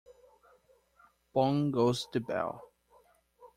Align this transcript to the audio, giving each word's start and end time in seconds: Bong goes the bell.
Bong 1.31 1.69
goes 1.69 2.07
the 2.11 2.21
bell. 2.21 2.59